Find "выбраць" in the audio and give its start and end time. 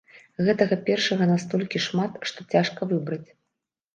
2.95-3.23